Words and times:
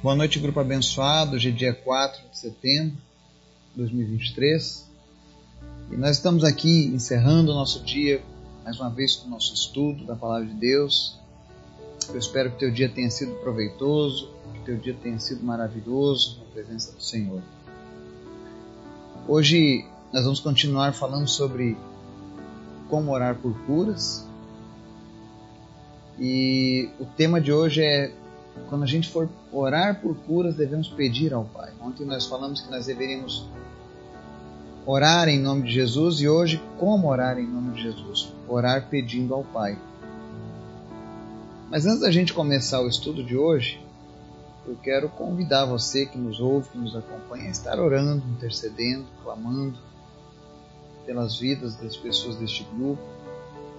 Boa 0.00 0.14
noite, 0.14 0.38
grupo 0.38 0.60
abençoado. 0.60 1.34
Hoje 1.34 1.48
é 1.48 1.50
dia 1.50 1.74
4 1.74 2.30
de 2.30 2.38
setembro 2.38 2.96
de 3.72 3.78
2023 3.78 4.88
e 5.90 5.96
nós 5.96 6.10
estamos 6.18 6.44
aqui 6.44 6.84
encerrando 6.86 7.50
o 7.50 7.54
nosso 7.56 7.82
dia 7.82 8.22
mais 8.62 8.78
uma 8.78 8.90
vez 8.90 9.16
com 9.16 9.26
o 9.26 9.30
nosso 9.30 9.52
estudo 9.52 10.04
da 10.04 10.14
Palavra 10.14 10.46
de 10.46 10.54
Deus. 10.54 11.18
Eu 12.10 12.16
espero 12.16 12.52
que 12.52 12.60
teu 12.60 12.70
dia 12.70 12.88
tenha 12.88 13.10
sido 13.10 13.32
proveitoso, 13.40 14.30
que 14.54 14.60
teu 14.60 14.76
dia 14.76 14.94
tenha 14.94 15.18
sido 15.18 15.44
maravilhoso 15.44 16.38
na 16.38 16.44
presença 16.52 16.92
do 16.92 17.02
Senhor. 17.02 17.42
Hoje 19.26 19.84
nós 20.12 20.22
vamos 20.22 20.38
continuar 20.38 20.92
falando 20.94 21.26
sobre 21.26 21.76
como 22.88 23.10
orar 23.10 23.34
por 23.34 23.52
curas 23.66 24.24
e 26.20 26.88
o 27.00 27.04
tema 27.04 27.40
de 27.40 27.52
hoje 27.52 27.82
é 27.82 28.12
quando 28.68 28.82
a 28.82 28.86
gente 28.86 29.08
for 29.08 29.28
orar 29.52 30.00
por 30.00 30.16
curas, 30.16 30.56
devemos 30.56 30.88
pedir 30.88 31.32
ao 31.32 31.44
Pai. 31.44 31.72
Ontem 31.80 32.04
nós 32.04 32.26
falamos 32.26 32.60
que 32.60 32.70
nós 32.70 32.86
deveríamos 32.86 33.46
orar 34.86 35.28
em 35.28 35.38
nome 35.38 35.64
de 35.64 35.72
Jesus 35.72 36.20
e 36.20 36.28
hoje 36.28 36.62
como 36.78 37.08
orar 37.08 37.38
em 37.38 37.46
nome 37.46 37.74
de 37.74 37.82
Jesus? 37.82 38.32
Orar 38.48 38.88
pedindo 38.88 39.34
ao 39.34 39.44
Pai. 39.44 39.78
Mas 41.70 41.84
antes 41.84 42.00
da 42.00 42.10
gente 42.10 42.32
começar 42.32 42.80
o 42.80 42.88
estudo 42.88 43.22
de 43.22 43.36
hoje, 43.36 43.78
eu 44.66 44.76
quero 44.76 45.08
convidar 45.08 45.66
você 45.66 46.06
que 46.06 46.16
nos 46.16 46.40
ouve, 46.40 46.70
que 46.70 46.78
nos 46.78 46.96
acompanha, 46.96 47.48
a 47.48 47.50
estar 47.50 47.78
orando, 47.78 48.22
intercedendo, 48.30 49.06
clamando 49.22 49.78
pelas 51.04 51.38
vidas 51.38 51.76
das 51.76 51.96
pessoas 51.96 52.36
deste 52.36 52.64
grupo, 52.64 53.02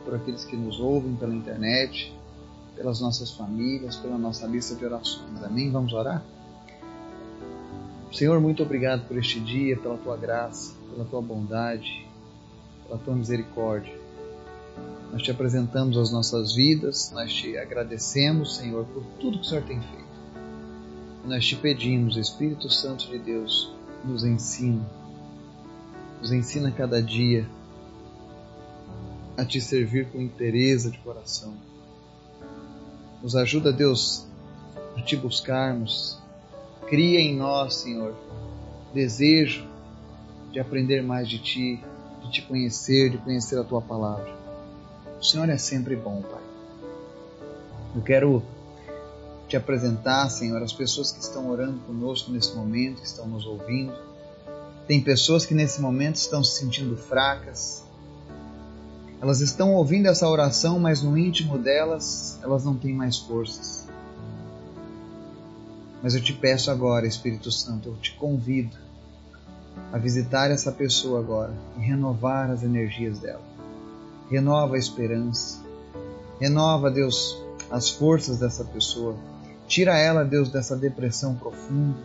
por 0.04 0.16
aqueles 0.16 0.46
que 0.46 0.56
nos 0.56 0.80
ouvem 0.80 1.16
pela 1.16 1.34
internet, 1.34 2.12
pelas 2.80 3.02
nossas 3.02 3.32
famílias, 3.32 3.98
pela 3.98 4.18
nossa 4.18 4.48
lista 4.48 4.74
de 4.74 4.86
orações. 4.86 5.44
Amém? 5.44 5.70
Vamos 5.70 5.92
orar? 5.92 6.24
Senhor, 8.10 8.40
muito 8.40 8.64
obrigado 8.64 9.06
por 9.06 9.18
este 9.18 9.38
dia, 9.42 9.76
pela 9.76 9.98
tua 9.98 10.16
graça, 10.16 10.74
pela 10.90 11.04
tua 11.04 11.22
bondade, 11.22 12.08
pela 12.88 12.98
tua 12.98 13.14
misericórdia. 13.16 13.94
Nós 15.12 15.22
te 15.22 15.30
apresentamos 15.30 15.98
as 15.98 16.10
nossas 16.10 16.56
vidas, 16.56 17.12
nós 17.12 17.34
te 17.34 17.58
agradecemos, 17.58 18.56
Senhor, 18.56 18.86
por 18.86 19.04
tudo 19.20 19.40
que 19.40 19.46
o 19.46 19.50
Senhor 19.50 19.64
tem 19.66 19.82
feito. 19.82 20.10
Nós 21.26 21.46
te 21.46 21.58
pedimos, 21.58 22.16
Espírito 22.16 22.70
Santo 22.70 23.08
de 23.08 23.20
Deus, 23.20 23.74
nos 24.06 24.24
ensina, 24.24 24.90
nos 26.22 26.32
ensina 26.32 26.72
cada 26.72 27.04
dia 27.04 27.46
a 29.36 29.44
te 29.44 29.60
servir 29.60 30.10
com 30.12 30.22
interesse 30.22 30.90
de 30.90 30.98
coração 31.00 31.69
nos 33.22 33.36
ajuda, 33.36 33.72
Deus, 33.72 34.26
a 34.98 35.02
te 35.02 35.16
buscarmos. 35.16 36.18
Cria 36.88 37.20
em 37.20 37.36
nós, 37.36 37.76
Senhor, 37.76 38.16
desejo 38.94 39.68
de 40.52 40.60
aprender 40.60 41.04
mais 41.04 41.30
de 41.30 41.40
ti, 41.40 41.84
de 42.24 42.32
te 42.32 42.42
conhecer, 42.42 43.12
de 43.12 43.18
conhecer 43.18 43.60
a 43.60 43.64
tua 43.64 43.82
palavra. 43.82 44.34
O 45.20 45.24
Senhor 45.24 45.50
é 45.50 45.58
sempre 45.58 45.96
bom, 45.96 46.22
Pai. 46.22 46.42
Eu 47.96 48.02
quero 48.02 48.44
te 49.48 49.58
apresentar, 49.58 50.30
Senhor, 50.30 50.62
as 50.62 50.72
pessoas 50.72 51.12
que 51.12 51.20
estão 51.20 51.50
orando 51.50 51.80
conosco 51.80 52.32
nesse 52.32 52.56
momento, 52.56 53.02
que 53.02 53.08
estão 53.08 53.28
nos 53.28 53.46
ouvindo. 53.46 53.94
Tem 54.88 55.02
pessoas 55.02 55.46
que 55.46 55.54
nesse 55.54 55.82
momento 55.82 56.16
estão 56.16 56.44
se 56.44 56.60
sentindo 56.60 56.96
fracas, 56.96 57.84
elas 59.22 59.42
estão 59.42 59.74
ouvindo 59.74 60.08
essa 60.08 60.28
oração, 60.28 60.80
mas 60.80 61.04
no 61.04 61.18
íntimo 61.18 61.58
delas, 61.58 62.40
elas 62.42 62.64
não 62.64 62.76
têm 62.76 62.94
mais 62.94 63.18
forças. 63.18 63.88
Mas 66.02 66.16
eu 66.16 66.22
te 66.22 66.32
peço 66.32 66.72
agora, 66.72 67.06
Espírito 67.06 67.52
Santo, 67.52 67.90
eu 67.90 67.96
te 67.98 68.16
convido 68.16 68.78
a 69.92 69.98
visitar 69.98 70.50
essa 70.50 70.72
pessoa 70.72 71.20
agora 71.20 71.54
e 71.78 71.82
renovar 71.82 72.50
as 72.50 72.64
energias 72.64 73.20
dela. 73.20 73.42
Renova 74.30 74.76
a 74.76 74.80
esperança. 74.80 75.60
Renova, 76.40 76.90
Deus, 76.90 77.38
as 77.70 77.90
forças 77.90 78.40
dessa 78.40 78.64
pessoa. 78.64 79.16
Tira 79.68 79.98
ela, 79.98 80.24
Deus, 80.24 80.50
dessa 80.50 80.78
depressão 80.78 81.36
profunda. 81.36 82.00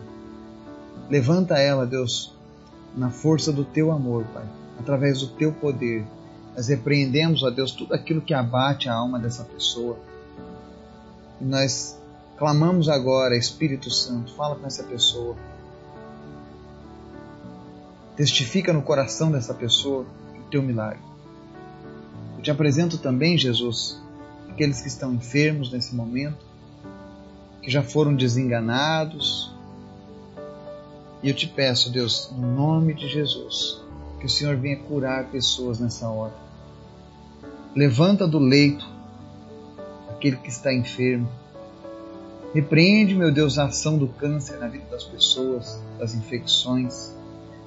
Levanta 1.09 1.57
ela, 1.57 1.85
Deus, 1.85 2.35
na 2.97 3.09
força 3.09 3.53
do 3.53 3.63
teu 3.63 3.91
amor, 3.91 4.25
Pai, 4.33 4.45
através 4.77 5.21
do 5.21 5.27
teu 5.27 5.53
poder 5.53 6.05
nós 6.55 6.69
repreendemos, 6.69 7.43
ó 7.43 7.49
Deus, 7.49 7.71
tudo 7.71 7.93
aquilo 7.93 8.21
que 8.21 8.33
abate 8.33 8.87
a 8.87 8.93
alma 8.93 9.19
dessa 9.19 9.43
pessoa. 9.43 9.99
E 11.41 11.43
nós 11.43 11.99
clamamos 12.37 12.87
agora, 12.87 13.35
Espírito 13.35 13.91
Santo, 13.91 14.33
fala 14.33 14.55
com 14.55 14.65
essa 14.65 14.83
pessoa. 14.83 15.35
Testifica 18.15 18.71
no 18.71 18.81
coração 18.81 19.29
dessa 19.29 19.53
pessoa 19.53 20.05
o 20.39 20.49
teu 20.49 20.63
milagre. 20.63 21.03
Eu 22.37 22.41
te 22.41 22.49
apresento 22.49 22.97
também, 22.97 23.37
Jesus, 23.37 24.01
aqueles 24.49 24.79
que 24.79 24.87
estão 24.87 25.13
enfermos 25.13 25.73
nesse 25.73 25.93
momento, 25.93 26.45
que 27.61 27.69
já 27.69 27.83
foram 27.83 28.15
desenganados. 28.15 29.53
E 31.21 31.27
eu 31.27 31.35
te 31.35 31.47
peço, 31.47 31.91
Deus, 31.91 32.31
no 32.31 32.47
nome 32.55 32.93
de 32.93 33.09
Jesus, 33.09 33.81
que 34.21 34.25
o 34.25 34.29
Senhor 34.29 34.55
venha 34.55 34.77
curar 34.77 35.25
pessoas 35.25 35.79
nessa 35.79 36.07
hora 36.07 36.44
Levanta 37.75 38.25
do 38.25 38.39
leito 38.39 38.87
aquele 40.09 40.37
que 40.37 40.47
está 40.47 40.73
enfermo. 40.73 41.27
Repreende, 42.53 43.13
meu 43.13 43.33
Deus, 43.33 43.59
a 43.59 43.65
ação 43.65 43.97
do 43.97 44.07
câncer 44.07 44.57
na 44.59 44.69
vida 44.69 44.85
das 44.89 45.03
pessoas, 45.03 45.77
das 45.99 46.15
infecções. 46.15 47.13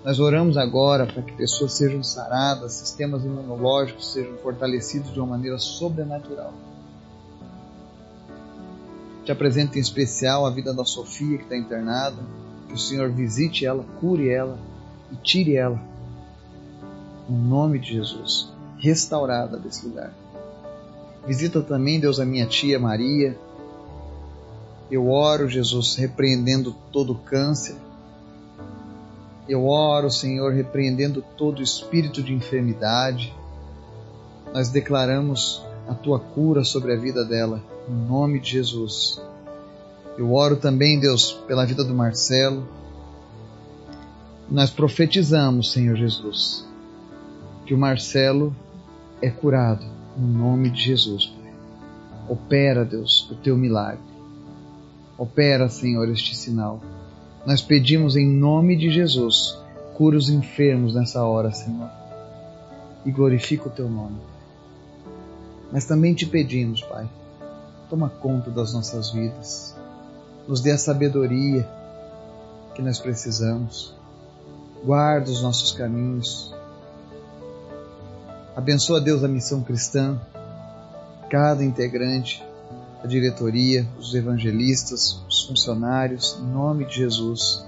Nós 0.03 0.19
oramos 0.19 0.57
agora 0.57 1.05
para 1.05 1.21
que 1.21 1.33
pessoas 1.33 1.75
sejam 1.75 2.03
saradas, 2.03 2.73
sistemas 2.73 3.23
imunológicos 3.23 4.11
sejam 4.11 4.39
fortalecidos 4.39 5.13
de 5.13 5.21
uma 5.21 5.29
maneira 5.29 5.59
sobrenatural. 5.59 6.55
Te 9.27 9.31
apresento 9.31 9.77
em 9.77 9.81
especial 9.83 10.47
a 10.47 10.51
vida 10.51 10.73
da 10.73 10.87
Sofia, 10.87 11.37
que 11.37 11.45
está 11.45 11.57
internada. 11.57 12.17
Que 12.67 12.73
o 12.73 12.79
Senhor 12.79 13.11
visite 13.11 13.67
ela, 13.67 13.85
cure 14.01 14.31
ela 14.31 14.59
e 15.13 15.17
tire 15.17 15.55
ela. 15.55 15.79
Em 17.29 17.37
nome 17.37 17.79
de 17.79 17.93
Jesus 17.93 18.57
restaurada 18.79 19.59
desse 19.59 19.87
lugar. 19.87 20.13
Visita 21.27 21.61
também, 21.61 22.01
Deus, 22.01 22.19
a 22.19 22.25
minha 22.25 22.47
tia 22.47 22.79
Maria. 22.79 23.37
Eu 24.91 25.09
oro, 25.09 25.49
Jesus, 25.49 25.97
repreendendo 25.97 26.75
todo 26.91 27.15
câncer. 27.15 27.77
Eu 29.49 29.67
oro, 29.67 30.11
Senhor, 30.11 30.53
repreendendo 30.53 31.23
todo 31.37 31.63
espírito 31.63 32.23
de 32.23 32.33
enfermidade. 32.33 33.35
Nós 34.55 34.71
declaramos 34.71 35.63
a 35.87 35.95
tua 35.95 36.19
cura 36.19 36.65
sobre 36.65 36.93
a 36.93 36.97
vida 36.97 37.25
dela, 37.25 37.63
em 37.89 38.09
nome 38.09 38.39
de 38.41 38.51
Jesus. 38.53 39.21
Eu 40.17 40.33
oro 40.33 40.57
também, 40.57 40.99
Deus, 40.99 41.33
pela 41.47 41.67
vida 41.67 41.85
do 41.85 41.95
Marcelo. 41.95 42.67
Nós 44.51 44.71
profetizamos, 44.71 45.73
Senhor 45.73 45.97
Jesus, 45.97 46.67
que 47.67 47.75
o 47.75 47.79
Marcelo 47.79 48.55
é 49.21 49.31
curado 49.31 49.85
no 50.17 50.27
nome 50.27 50.71
de 50.71 50.83
Jesus, 50.83 51.27
Pai. 51.27 51.53
Opera, 52.29 52.85
Deus, 52.85 53.29
o 53.31 53.35
teu 53.37 53.57
milagre. 53.57 54.01
Opera, 55.17 55.69
Senhor, 55.69 56.09
este 56.09 56.37
sinal. 56.37 56.81
Nós 57.47 57.63
pedimos 57.63 58.17
em 58.17 58.29
nome 58.29 58.77
de 58.77 58.91
Jesus, 58.91 59.59
cura 59.95 60.17
os 60.17 60.29
enfermos 60.29 60.95
nessa 60.95 61.25
hora, 61.25 61.51
Senhor. 61.53 61.89
E 63.05 63.11
glorifica 63.11 63.69
o 63.69 63.73
teu 63.73 63.89
nome. 63.89 64.19
Mas 65.73 65.85
também 65.85 66.15
te 66.15 66.27
pedimos, 66.27 66.83
Pai, 66.83 67.09
toma 67.89 68.09
conta 68.09 68.51
das 68.51 68.73
nossas 68.73 69.11
vidas. 69.11 69.75
Nos 70.47 70.61
dê 70.61 70.73
a 70.73 70.79
sabedoria 70.79 71.69
que 72.75 72.83
nós 72.83 72.99
precisamos. 72.99 73.95
Guarda 74.85 75.31
os 75.31 75.43
nossos 75.43 75.73
caminhos 75.73 76.55
Abençoa, 78.59 79.01
Deus, 79.01 79.23
a 79.23 79.29
missão 79.29 79.63
cristã, 79.63 80.21
cada 81.31 81.65
integrante, 81.65 82.45
a 83.01 83.07
diretoria, 83.07 83.87
os 83.97 84.13
evangelistas, 84.17 85.23
os 85.29 85.45
funcionários, 85.45 86.37
em 86.41 86.47
nome 86.53 86.85
de 86.85 86.97
Jesus. 86.97 87.65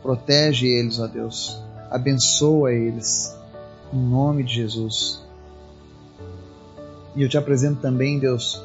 Protege 0.00 0.68
eles, 0.68 1.00
ó 1.00 1.08
Deus. 1.08 1.60
Abençoa 1.90 2.72
eles, 2.72 3.36
em 3.92 3.98
nome 3.98 4.44
de 4.44 4.54
Jesus. 4.54 5.20
E 7.16 7.22
eu 7.24 7.28
te 7.28 7.36
apresento 7.36 7.80
também, 7.80 8.20
Deus, 8.20 8.62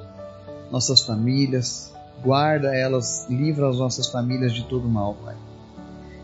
nossas 0.70 1.02
famílias. 1.02 1.92
Guarda 2.24 2.76
elas, 2.76 3.26
livra 3.28 3.68
as 3.68 3.78
nossas 3.78 4.08
famílias 4.08 4.54
de 4.54 4.66
todo 4.66 4.88
mal, 4.88 5.16
Pai. 5.16 5.36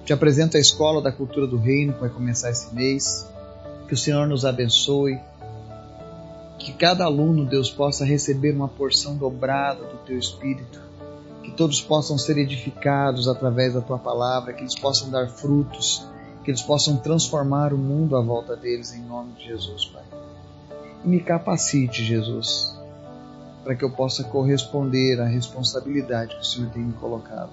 Te 0.06 0.14
apresento 0.14 0.56
a 0.56 0.60
escola 0.60 1.02
da 1.02 1.12
cultura 1.12 1.48
do 1.48 1.58
reino 1.58 1.94
que 1.94 2.02
vai 2.02 2.10
começar 2.12 2.52
esse 2.52 2.72
mês. 2.76 3.28
Que 3.88 3.96
o 3.96 3.98
Senhor 3.98 4.28
nos 4.28 4.46
abençoe, 4.46 5.20
que 6.64 6.74
cada 6.74 7.06
aluno, 7.06 7.46
Deus, 7.46 7.70
possa 7.70 8.06
receber 8.06 8.54
uma 8.54 8.68
porção 8.68 9.16
dobrada 9.16 9.84
do 9.86 9.98
Teu 10.06 10.18
Espírito, 10.18 10.80
que 11.44 11.52
todos 11.52 11.82
possam 11.82 12.18
ser 12.18 12.38
edificados 12.38 13.28
através 13.28 13.74
da 13.74 13.82
tua 13.82 13.98
palavra, 13.98 14.54
que 14.54 14.62
eles 14.62 14.76
possam 14.76 15.10
dar 15.10 15.28
frutos, 15.30 16.06
que 16.44 16.52
eles 16.52 16.62
possam 16.62 16.98
transformar 16.98 17.74
o 17.74 17.78
mundo 17.78 18.16
à 18.16 18.22
volta 18.22 18.56
deles 18.56 18.94
em 18.94 19.02
nome 19.02 19.34
de 19.34 19.46
Jesus, 19.46 19.86
Pai. 19.88 20.04
E 21.04 21.08
me 21.08 21.20
capacite, 21.20 22.04
Jesus, 22.04 22.78
para 23.64 23.76
que 23.76 23.84
eu 23.84 23.92
possa 23.92 24.24
corresponder 24.24 25.20
à 25.20 25.26
responsabilidade 25.26 26.36
que 26.36 26.42
o 26.42 26.46
Senhor 26.46 26.70
tem 26.72 26.84
me 26.84 26.94
colocado. 26.94 27.52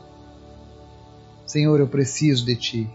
Senhor, 1.46 1.80
eu 1.80 1.88
preciso 1.88 2.44
de 2.44 2.56
Ti. 2.56 2.90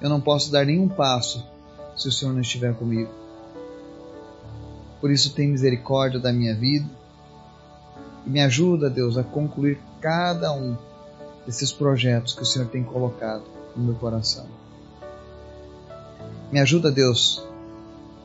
Eu 0.00 0.08
não 0.08 0.20
posso 0.20 0.50
dar 0.50 0.64
nenhum 0.64 0.88
passo 0.88 1.46
se 1.94 2.08
o 2.08 2.12
Senhor 2.12 2.32
não 2.32 2.40
estiver 2.40 2.74
comigo. 2.74 3.23
Por 5.04 5.10
isso, 5.10 5.34
tem 5.34 5.48
misericórdia 5.48 6.18
da 6.18 6.32
minha 6.32 6.54
vida 6.54 6.88
e 8.24 8.30
me 8.30 8.40
ajuda, 8.40 8.88
Deus, 8.88 9.18
a 9.18 9.22
concluir 9.22 9.78
cada 10.00 10.50
um 10.50 10.78
desses 11.44 11.70
projetos 11.70 12.32
que 12.32 12.40
o 12.40 12.46
Senhor 12.46 12.68
tem 12.68 12.82
colocado 12.82 13.44
no 13.76 13.84
meu 13.84 13.94
coração. 13.96 14.46
Me 16.50 16.58
ajuda, 16.58 16.90
Deus, 16.90 17.46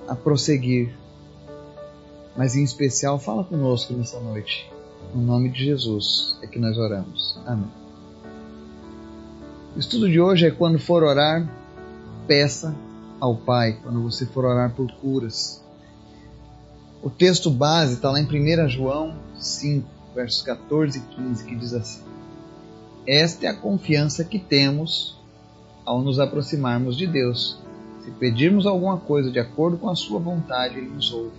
a 0.08 0.16
prosseguir. 0.16 0.96
Mas 2.38 2.56
em 2.56 2.64
especial, 2.64 3.20
fala 3.20 3.44
conosco 3.44 3.92
nessa 3.92 4.22
noite. 4.22 4.72
No 5.14 5.22
nome 5.22 5.50
de 5.50 5.66
Jesus 5.66 6.40
é 6.42 6.48
que 6.48 6.60
nós 6.60 6.78
oramos. 6.78 7.38
Amém. 7.46 7.70
O 9.75 9.80
estudo 9.80 10.10
de 10.10 10.22
hoje 10.22 10.46
é 10.46 10.52
quando 10.52 10.80
for 10.80 11.04
orar, 11.04 11.46
peça 12.25 12.74
ao 13.20 13.36
Pai, 13.36 13.78
quando 13.84 14.02
você 14.02 14.25
for 14.25 14.46
orar 14.46 14.74
por 14.74 14.90
curas. 14.94 15.62
O 17.01 17.10
texto 17.10 17.50
base 17.50 17.96
está 17.96 18.12
lá 18.12 18.19
em 18.19 18.25
1 18.25 18.69
João 18.69 19.16
5, 19.40 19.88
versos 20.13 20.42
14 20.42 21.00
e 21.00 21.01
15, 21.01 21.46
que 21.46 21.56
diz 21.56 21.74
assim: 21.74 22.04
Esta 23.07 23.46
é 23.46 23.50
a 23.50 23.56
confiança 23.56 24.24
que 24.24 24.38
temos 24.38 25.18
ao 25.86 26.01
nos 26.01 26.19
aproximarmos 26.19 26.98
de 26.98 27.07
Deus. 27.07 27.57
Se 28.04 28.12
pedirmos 28.12 28.66
alguma 28.66 28.98
coisa 28.98 29.31
de 29.31 29.40
acordo 29.40 29.78
com 29.78 29.90
a 29.90 29.96
Sua 29.96 30.19
vontade, 30.19 30.78
Ele 30.78 30.90
nos 30.90 31.12
ouve. 31.12 31.36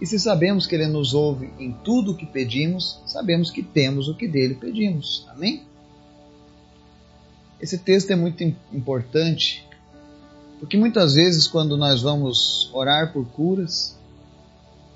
E 0.00 0.06
se 0.06 0.18
sabemos 0.18 0.66
que 0.66 0.74
Ele 0.74 0.86
nos 0.86 1.14
ouve 1.14 1.50
em 1.58 1.72
tudo 1.72 2.12
o 2.12 2.16
que 2.16 2.26
pedimos, 2.26 3.00
sabemos 3.06 3.50
que 3.50 3.62
temos 3.62 4.08
o 4.08 4.14
que 4.14 4.28
dele 4.28 4.54
pedimos. 4.54 5.26
Amém? 5.30 5.62
Esse 7.60 7.78
texto 7.78 8.10
é 8.10 8.16
muito 8.16 8.42
importante 8.72 9.64
porque 10.64 10.78
muitas 10.78 11.12
vezes, 11.14 11.46
quando 11.46 11.76
nós 11.76 12.00
vamos 12.00 12.70
orar 12.72 13.12
por 13.12 13.26
curas, 13.26 13.98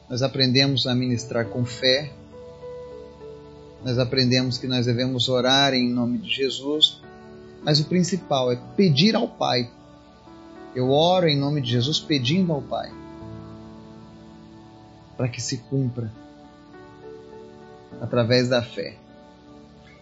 nós 0.09 0.23
aprendemos 0.23 0.87
a 0.87 0.95
ministrar 0.95 1.47
com 1.47 1.65
fé, 1.65 2.13
nós 3.85 3.99
aprendemos 3.99 4.59
que 4.59 4.67
nós 4.67 4.87
devemos 4.87 5.29
orar 5.29 5.75
em 5.75 5.89
nome 5.89 6.19
de 6.19 6.31
Jesus, 6.31 7.01
mas 7.63 7.81
o 7.81 7.85
principal 7.85 8.51
é 8.51 8.59
pedir 8.77 9.15
ao 9.15 9.29
Pai. 9.29 9.71
Eu 10.75 10.91
oro 10.91 11.29
em 11.29 11.37
nome 11.37 11.61
de 11.61 11.71
Jesus 11.71 11.99
pedindo 11.99 12.53
ao 12.53 12.63
Pai 12.63 12.93
para 15.17 15.29
que 15.29 15.43
se 15.43 15.59
cumpra 15.59 16.13
através 18.01 18.49
da 18.49 18.63
fé. 18.63 18.97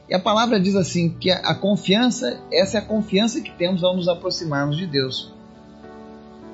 E 0.08 0.14
a 0.14 0.20
palavra 0.20 0.60
diz 0.60 0.76
assim 0.76 1.08
que 1.08 1.30
a 1.30 1.54
confiança, 1.54 2.38
essa 2.52 2.76
é 2.76 2.80
a 2.80 2.84
confiança 2.84 3.40
que 3.40 3.50
temos 3.50 3.82
ao 3.82 3.96
nos 3.96 4.06
aproximarmos 4.06 4.76
de 4.76 4.86
Deus. 4.86 5.34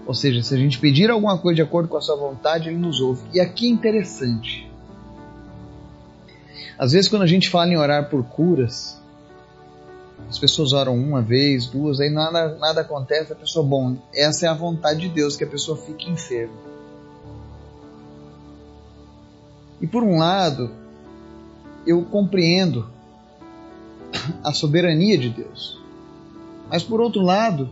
Ou 0.07 0.15
seja, 0.15 0.43
se 0.43 0.55
a 0.55 0.59
gente 0.59 0.79
pedir 0.79 1.11
alguma 1.11 1.39
coisa 1.39 1.57
de 1.57 1.63
acordo 1.63 1.89
com 1.89 1.97
a 1.97 2.01
sua 2.01 2.17
vontade, 2.17 2.69
ele 2.69 2.79
nos 2.79 3.01
ouve. 3.01 3.23
E 3.33 3.41
aqui 3.41 3.67
é 3.67 3.71
interessante. 3.71 4.71
Às 6.79 6.93
vezes 6.93 7.09
quando 7.09 7.23
a 7.23 7.27
gente 7.27 7.49
fala 7.49 7.71
em 7.71 7.77
orar 7.77 8.11
por 8.11 8.25
curas, 8.25 9.01
as 10.29 10.39
pessoas 10.39 10.73
oram 10.73 10.97
uma 10.97 11.23
vez, 11.23 11.67
duas, 11.67 12.01
aí 12.01 12.11
nada, 12.11 12.57
nada 12.57 12.81
acontece, 12.81 13.33
a 13.33 13.37
pessoa, 13.37 13.65
bom, 13.65 13.97
essa 14.15 14.47
é 14.47 14.49
a 14.49 14.55
vontade 14.55 15.01
de 15.01 15.09
Deus, 15.09 15.37
que 15.37 15.45
a 15.45 15.47
pessoa 15.47 15.77
fique 15.77 16.11
enferma. 16.11 16.57
E 19.81 19.87
por 19.87 20.03
um 20.03 20.19
lado, 20.19 20.71
eu 21.87 22.03
compreendo 22.03 22.89
a 24.43 24.53
soberania 24.53 25.19
de 25.19 25.29
Deus. 25.29 25.81
Mas 26.71 26.83
por 26.83 27.01
outro 27.01 27.21
lado, 27.21 27.69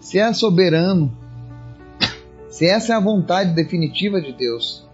se 0.00 0.18
é 0.18 0.32
soberano, 0.32 1.12
se 2.54 2.64
essa 2.66 2.92
é 2.92 2.96
a 2.96 3.00
vontade 3.00 3.52
definitiva 3.52 4.20
de 4.20 4.32
Deus, 4.32 4.86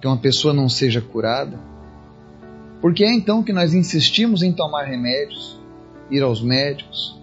que 0.00 0.06
uma 0.06 0.16
pessoa 0.16 0.54
não 0.54 0.70
seja 0.70 0.98
curada, 0.98 1.58
por 2.80 2.94
que 2.94 3.04
é 3.04 3.12
então 3.12 3.42
que 3.42 3.52
nós 3.52 3.74
insistimos 3.74 4.42
em 4.42 4.50
tomar 4.50 4.84
remédios, 4.84 5.60
ir 6.10 6.22
aos 6.22 6.40
médicos? 6.40 7.20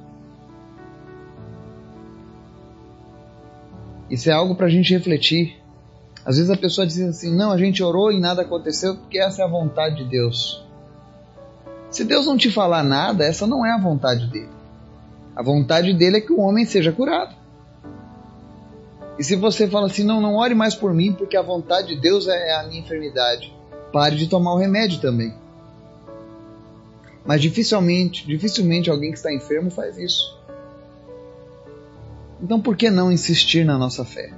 Isso 4.08 4.30
é 4.30 4.34
algo 4.34 4.54
para 4.54 4.68
a 4.68 4.70
gente 4.70 4.94
refletir. 4.94 5.58
Às 6.24 6.36
vezes 6.36 6.52
a 6.52 6.56
pessoa 6.56 6.86
diz 6.86 7.00
assim: 7.02 7.36
não, 7.36 7.52
a 7.52 7.58
gente 7.58 7.82
orou 7.82 8.12
e 8.12 8.20
nada 8.20 8.44
aconteceu 8.44 8.98
porque 8.98 9.18
essa 9.18 9.42
é 9.42 9.46
a 9.46 9.50
vontade 9.50 9.96
de 9.96 10.12
Deus. 10.12 10.64
Se 11.90 12.06
Deus 12.06 12.28
não 12.28 12.38
te 12.38 12.52
falar 12.52 12.84
nada, 12.84 13.26
essa 13.26 13.48
não 13.48 13.66
é 13.66 13.72
a 13.72 13.82
vontade 13.82 14.28
dele. 14.28 14.54
A 15.36 15.42
vontade 15.42 15.92
dele 15.92 16.18
é 16.18 16.22
que 16.22 16.32
o 16.32 16.40
homem 16.40 16.66
seja 16.66 16.92
curado. 16.92 17.47
E 19.20 19.24
se 19.24 19.36
você 19.36 19.68
fala 19.68 19.88
assim, 19.88 20.04
não, 20.04 20.22
não 20.22 20.36
ore 20.36 20.54
mais 20.54 20.76
por 20.76 20.94
mim, 20.94 21.14
porque 21.14 21.36
a 21.36 21.42
vontade 21.42 21.96
de 21.96 22.02
Deus 22.02 22.28
é 22.28 22.60
a 22.60 22.68
minha 22.68 22.82
enfermidade, 22.82 23.54
pare 23.92 24.16
de 24.16 24.28
tomar 24.28 24.54
o 24.54 24.58
remédio 24.58 25.02
também. 25.02 25.34
Mas 27.26 27.42
dificilmente, 27.42 28.26
dificilmente 28.26 28.90
alguém 28.90 29.12
que 29.12 29.18
está 29.18 29.34
enfermo 29.34 29.70
faz 29.72 29.98
isso. 29.98 30.38
Então 32.42 32.62
por 32.62 32.78
que 32.78 32.90
não 32.90 33.12
insistir 33.12 33.66
na 33.66 33.78
nossa 33.78 34.06
fé? 34.06 34.32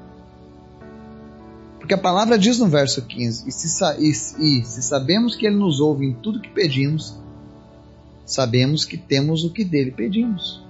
Porque 1.77 1.93
a 1.93 1.97
palavra 1.97 2.37
diz 2.37 2.57
no 2.59 2.67
verso 2.67 3.01
15: 3.01 3.47
e 3.47 3.51
se, 3.51 3.83
e, 3.99 4.09
e 4.59 4.63
se 4.63 4.81
sabemos 4.81 5.35
que 5.35 5.45
Ele 5.45 5.55
nos 5.55 5.79
ouve 5.79 6.05
em 6.05 6.13
tudo 6.13 6.39
que 6.39 6.49
pedimos, 6.49 7.15
sabemos 8.25 8.85
que 8.85 8.97
temos 8.97 9.43
o 9.43 9.51
que 9.51 9.65
dele 9.65 9.91
pedimos. 9.91 10.63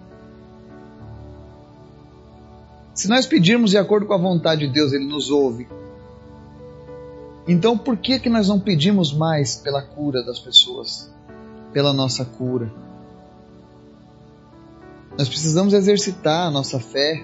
Se 2.99 3.07
nós 3.07 3.25
pedirmos 3.25 3.71
de 3.71 3.77
acordo 3.77 4.05
com 4.05 4.13
a 4.13 4.17
vontade 4.17 4.67
de 4.67 4.73
Deus, 4.73 4.91
Ele 4.91 5.05
nos 5.05 5.29
ouve. 5.29 5.67
Então 7.47 7.77
por 7.77 7.95
que, 7.95 8.19
que 8.19 8.29
nós 8.29 8.49
não 8.49 8.59
pedimos 8.59 9.13
mais 9.13 9.55
pela 9.55 9.81
cura 9.81 10.23
das 10.23 10.39
pessoas? 10.39 11.09
pela 11.71 11.93
nossa 11.93 12.25
cura. 12.25 12.71
Nós 15.17 15.27
precisamos 15.27 15.73
exercitar 15.73 16.47
a 16.47 16.51
nossa 16.51 16.79
fé 16.79 17.23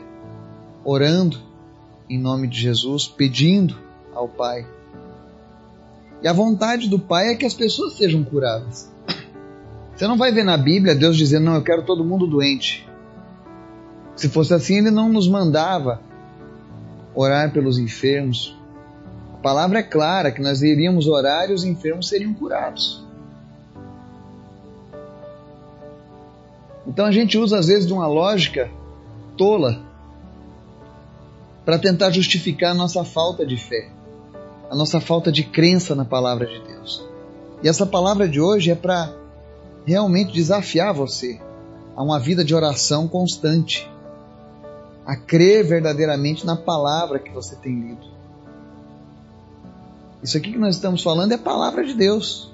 orando 0.84 1.40
em 2.10 2.20
nome 2.20 2.48
de 2.48 2.60
Jesus, 2.60 3.08
pedindo 3.08 3.76
ao 4.14 4.28
Pai. 4.28 4.68
E 6.22 6.28
a 6.28 6.34
vontade 6.34 6.88
do 6.88 7.00
Pai 7.00 7.30
é 7.30 7.36
que 7.36 7.46
as 7.46 7.54
pessoas 7.54 7.98
sejam 7.98 8.24
curadas. 8.24 8.92
Você 9.96 10.08
não 10.08 10.18
vai 10.18 10.32
ver 10.32 10.44
na 10.44 10.58
Bíblia 10.58 10.94
Deus 10.94 11.18
dizendo, 11.18 11.46
não, 11.46 11.56
eu 11.56 11.64
quero 11.64 11.86
todo 11.86 12.04
mundo 12.04 12.28
doente. 12.28 12.88
Se 14.16 14.30
fosse 14.30 14.54
assim, 14.54 14.78
Ele 14.78 14.92
não 14.92 15.10
nos 15.10 15.28
mandava 15.28 16.02
orar 17.14 17.52
pelos 17.52 17.78
enfermos. 17.78 18.56
A 19.34 19.38
palavra 19.38 19.80
é 19.80 19.84
clara 19.84 20.32
que 20.32 20.42
nós 20.42 20.62
iríamos 20.62 21.08
orar 21.08 21.50
e 21.50 21.54
os 21.54 21.64
enfermos 21.64 22.08
seriam 22.08 22.34
curados. 22.34 23.04
Então 26.88 27.06
a 27.06 27.12
gente 27.12 27.38
usa 27.38 27.58
às 27.58 27.68
vezes 27.68 27.88
de 27.88 27.94
uma 27.94 28.08
lógica 28.08 28.70
tola 29.36 29.82
para 31.66 31.80
tentar 31.80 32.12
justificar 32.12 32.72
a 32.72 32.76
nossa 32.76 33.04
falta 33.04 33.46
de 33.46 33.58
fé, 33.58 33.90
a 34.70 34.76
nossa 34.76 35.00
falta 35.00 35.32
de 35.32 35.44
crença 35.44 35.96
na 35.96 36.06
palavra 36.06 36.46
de 36.46 36.60
Deus. 36.60 37.04
E 37.64 37.68
essa 37.68 37.86
palavra 37.86 38.30
de 38.30 38.40
hoje 38.40 38.70
é 38.70 38.76
para 38.76 39.12
realmente 39.86 40.32
desafiar 40.32 40.94
você 40.94 41.40
a 41.96 42.04
uma 42.04 42.20
vida 42.20 42.44
de 42.44 42.54
oração 42.54 43.08
constante, 43.08 43.90
a 45.06 45.16
crer 45.16 45.64
verdadeiramente 45.66 46.46
na 46.46 46.56
palavra 46.56 47.20
que 47.20 47.32
você 47.32 47.56
tem 47.56 47.80
lido. 47.80 48.16
Isso 50.24 50.38
aqui 50.38 50.52
que 50.52 50.58
nós 50.58 50.76
estamos 50.76 51.04
falando 51.04 51.32
é 51.32 51.36
a 51.36 51.40
palavra 51.40 51.86
de 51.86 51.94
Deus. 51.94 52.52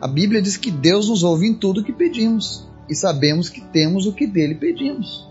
A 0.00 0.06
Bíblia 0.06 0.40
diz 0.40 0.56
que 0.56 0.70
Deus 0.70 1.08
nos 1.08 1.24
ouve 1.24 1.48
em 1.48 1.54
tudo 1.54 1.82
que 1.82 1.92
pedimos 1.92 2.64
e 2.88 2.94
sabemos 2.94 3.48
que 3.48 3.60
temos 3.60 4.06
o 4.06 4.12
que 4.12 4.26
dele 4.26 4.54
pedimos. 4.54 5.26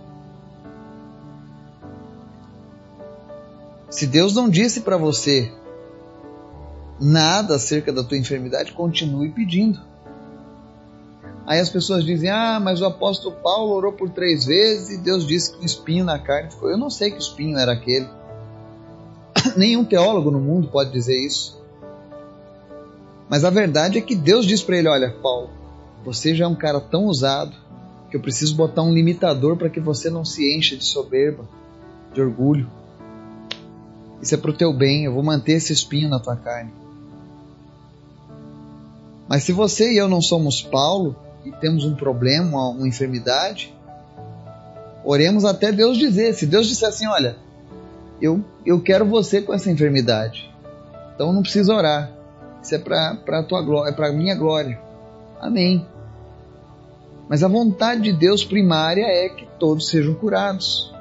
Se 3.89 4.05
Deus 4.05 4.35
não 4.35 4.49
disse 4.49 4.81
para 4.81 4.97
você 4.97 5.51
nada 6.99 7.55
acerca 7.55 7.93
da 7.93 8.03
tua 8.03 8.17
enfermidade, 8.17 8.73
continue 8.73 9.29
pedindo. 9.29 9.79
Aí 11.47 11.61
as 11.61 11.69
pessoas 11.69 12.03
dizem: 12.03 12.29
Ah, 12.29 12.59
mas 12.59 12.81
o 12.81 12.85
apóstolo 12.85 13.33
Paulo 13.41 13.73
orou 13.73 13.93
por 13.93 14.09
três 14.09 14.45
vezes 14.45 14.89
e 14.89 15.01
Deus 15.01 15.25
disse 15.25 15.53
que 15.53 15.63
o 15.63 15.65
espinho 15.65 16.03
na 16.03 16.19
carne 16.19 16.51
ficou. 16.51 16.69
Eu 16.69 16.77
não 16.77 16.89
sei 16.89 17.09
que 17.09 17.17
espinho 17.17 17.57
era 17.57 17.71
aquele. 17.71 18.07
Nenhum 19.55 19.85
teólogo 19.85 20.29
no 20.29 20.41
mundo 20.41 20.67
pode 20.67 20.91
dizer 20.91 21.17
isso. 21.17 21.57
Mas 23.29 23.45
a 23.45 23.49
verdade 23.49 23.97
é 23.97 24.01
que 24.01 24.13
Deus 24.13 24.45
diz 24.45 24.61
para 24.61 24.75
ele: 24.75 24.89
Olha, 24.89 25.09
Paulo, 25.09 25.49
você 26.03 26.35
já 26.35 26.43
é 26.43 26.47
um 26.49 26.55
cara 26.55 26.81
tão 26.81 27.05
usado 27.05 27.55
que 28.11 28.17
eu 28.17 28.21
preciso 28.21 28.53
botar 28.53 28.83
um 28.83 28.93
limitador 28.93 29.55
para 29.55 29.69
que 29.69 29.79
você 29.79 30.09
não 30.09 30.25
se 30.25 30.53
encha 30.53 30.75
de 30.75 30.83
soberba, 30.83 31.45
de 32.13 32.19
orgulho. 32.19 32.69
Isso 34.21 34.35
é 34.35 34.37
para 34.37 34.51
o 34.51 34.53
teu 34.53 34.73
bem, 34.73 35.05
eu 35.05 35.13
vou 35.13 35.23
manter 35.23 35.53
esse 35.53 35.71
espinho 35.71 36.09
na 36.09 36.19
tua 36.19 36.35
carne. 36.35 36.71
Mas 39.29 39.43
se 39.43 39.53
você 39.53 39.93
e 39.93 39.97
eu 39.97 40.09
não 40.09 40.21
somos 40.21 40.61
Paulo 40.61 41.15
e 41.47 41.51
temos 41.59 41.85
um 41.85 41.95
problema, 41.95 42.69
uma 42.69 42.87
enfermidade, 42.87 43.73
oremos 45.03 45.45
até 45.45 45.71
Deus 45.71 45.97
dizer. 45.97 46.33
Se 46.33 46.45
Deus 46.45 46.67
disser 46.67 46.89
assim, 46.89 47.07
olha, 47.07 47.37
eu, 48.21 48.43
eu 48.65 48.81
quero 48.81 49.05
você 49.05 49.41
com 49.41 49.53
essa 49.53 49.71
enfermidade, 49.71 50.53
então 51.15 51.31
não 51.31 51.41
precisa 51.41 51.73
orar. 51.73 52.11
Isso 52.61 52.75
é 52.75 52.79
para 52.79 53.43
tua 53.43 53.61
glória, 53.61 53.91
é 53.91 53.93
para 53.93 54.11
minha 54.11 54.35
glória. 54.35 54.79
Amém. 55.39 55.85
Mas 57.29 57.43
a 57.43 57.47
vontade 57.47 58.01
de 58.01 58.13
Deus 58.13 58.43
primária 58.43 59.05
é 59.05 59.29
que 59.29 59.47
todos 59.59 59.89
sejam 59.89 60.13
curados. 60.13 60.93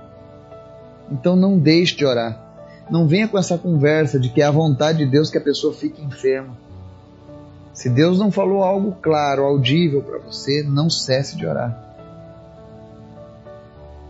Então 1.10 1.34
não 1.34 1.58
deixe 1.58 1.96
de 1.96 2.04
orar. 2.04 2.44
Não 2.90 3.08
venha 3.08 3.26
com 3.26 3.38
essa 3.38 3.58
conversa 3.58 4.18
de 4.18 4.28
que 4.28 4.42
é 4.42 4.44
a 4.44 4.50
vontade 4.50 4.98
de 4.98 5.06
Deus 5.06 5.30
que 5.30 5.38
a 5.38 5.40
pessoa 5.40 5.72
fique 5.72 6.02
enferma. 6.02 6.56
Se 7.76 7.90
Deus 7.90 8.18
não 8.18 8.32
falou 8.32 8.64
algo 8.64 8.96
claro, 9.02 9.44
audível 9.44 10.02
para 10.02 10.18
você, 10.18 10.62
não 10.62 10.88
cesse 10.88 11.36
de 11.36 11.46
orar. 11.46 11.78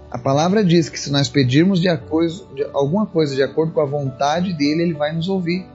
A 0.09 0.17
palavra 0.17 0.65
diz 0.65 0.89
que 0.89 0.99
se 0.99 1.11
nós 1.11 1.29
pedirmos 1.29 1.81
de, 1.81 1.89
de 1.89 2.65
alguma 2.73 3.07
coisa 3.07 3.35
de 3.35 3.43
acordo 3.43 3.73
com 3.73 3.81
a 3.81 3.85
vontade 3.85 4.53
dele, 4.53 4.83
ele 4.83 4.95
vai 4.95 5.13
nos 5.13 5.29
ouvir 5.29 5.67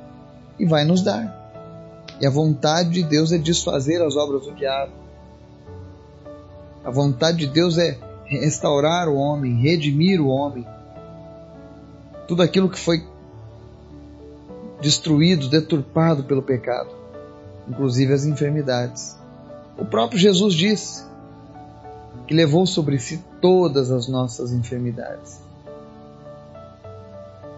e 0.57 0.65
vai 0.65 0.85
nos 0.85 1.01
dar. 1.01 1.37
E 2.21 2.25
a 2.25 2.29
vontade 2.29 2.91
de 2.91 3.03
Deus 3.03 3.33
é 3.33 3.37
desfazer 3.37 4.01
as 4.01 4.15
obras 4.15 4.45
do 4.45 4.55
diabo. 4.55 4.93
A 6.85 6.91
vontade 6.91 7.39
de 7.39 7.47
Deus 7.47 7.77
é 7.77 7.97
restaurar 8.23 9.09
o 9.09 9.15
homem, 9.15 9.61
redimir 9.61 10.21
o 10.21 10.27
homem. 10.27 10.65
Tudo 12.25 12.41
aquilo 12.41 12.69
que 12.69 12.79
foi 12.79 13.03
destruído, 14.79 15.49
deturpado 15.49 16.23
pelo 16.23 16.41
pecado, 16.41 17.00
inclusive 17.67 18.13
as 18.13 18.25
enfermidades. 18.25 19.17
O 19.77 19.85
próprio 19.85 20.19
Jesus 20.19 20.53
disse 20.53 21.03
que 22.27 22.33
levou 22.33 22.65
sobre 22.65 22.99
si 22.99 23.23
todas 23.41 23.91
as 23.91 24.07
nossas 24.07 24.51
enfermidades. 24.51 25.39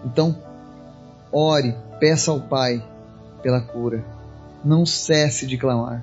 Então, 0.04 0.36
ore, 1.30 1.74
peça 1.98 2.30
ao 2.30 2.40
Pai 2.40 2.84
pela 3.42 3.60
cura. 3.60 4.04
Não 4.64 4.86
cesse 4.86 5.46
de 5.46 5.58
clamar. 5.58 6.02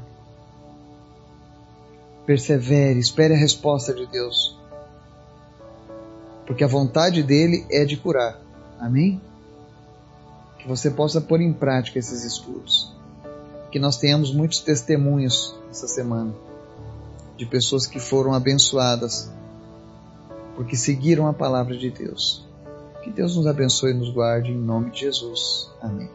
Persevere, 2.25 3.00
espere 3.00 3.34
a 3.34 3.38
resposta 3.38 3.93
de 3.93 4.05
Deus. 4.05 4.58
Porque 6.46 6.63
a 6.63 6.67
vontade 6.67 7.24
dele 7.24 7.65
é 7.72 7.84
de 7.86 7.98
curar. 7.98 8.39
Amém? 8.79 9.22
Que 10.60 10.67
você 10.67 10.91
possa 10.91 11.20
pôr 11.20 11.41
em 11.41 11.53
prática 11.53 11.98
esses 11.98 12.24
estudos. 12.24 12.96
Que 13.72 13.80
nós 13.80 13.98
tenhamos 13.98 14.34
muitos 14.34 14.60
testemunhos 14.60 15.56
essa 15.70 15.88
semana 15.88 16.34
de 17.38 17.46
pessoas 17.46 17.88
que 17.88 18.00
foram 18.00 18.34
abençoadas 18.34 19.32
porque 20.56 20.75
seguiram 20.75 21.28
a 21.28 21.34
palavra 21.34 21.75
de 21.78 21.90
Deus. 21.90 22.46
Que 23.04 23.10
Deus 23.10 23.36
nos 23.36 23.48
abençoe 23.48 23.92
e 23.92 23.96
nos 23.96 24.12
guarde 24.12 24.51
em 24.51 24.58
nome 24.58 24.92
de 24.92 25.00
Jesus. 25.00 25.70
Amém. 25.82 26.10